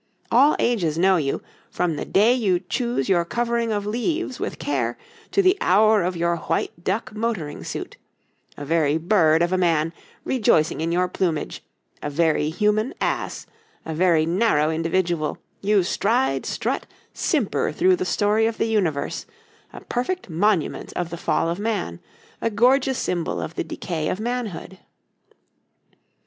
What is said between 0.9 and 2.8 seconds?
know you, from the day you